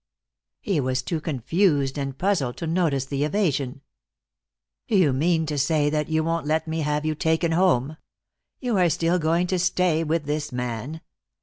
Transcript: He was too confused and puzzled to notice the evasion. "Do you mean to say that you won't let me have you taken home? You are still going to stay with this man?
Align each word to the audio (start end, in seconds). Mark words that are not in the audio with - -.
He 0.61 0.79
was 0.79 1.03
too 1.03 1.21
confused 1.21 1.95
and 1.95 2.17
puzzled 2.17 2.57
to 2.57 2.65
notice 2.65 3.05
the 3.05 3.23
evasion. 3.23 3.81
"Do 4.87 4.97
you 4.97 5.13
mean 5.13 5.45
to 5.45 5.59
say 5.59 5.91
that 5.91 6.09
you 6.09 6.23
won't 6.23 6.47
let 6.47 6.67
me 6.67 6.79
have 6.79 7.05
you 7.05 7.13
taken 7.13 7.51
home? 7.51 7.97
You 8.59 8.77
are 8.79 8.89
still 8.89 9.19
going 9.19 9.45
to 9.45 9.59
stay 9.59 10.03
with 10.03 10.25
this 10.25 10.51
man? 10.51 11.01